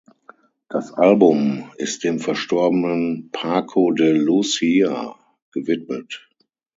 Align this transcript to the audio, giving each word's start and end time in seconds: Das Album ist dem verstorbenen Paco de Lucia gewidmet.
Das 0.67 0.91
Album 0.93 1.69
ist 1.77 2.03
dem 2.03 2.17
verstorbenen 2.19 3.29
Paco 3.31 3.91
de 3.91 4.13
Lucia 4.13 5.15
gewidmet. 5.51 6.27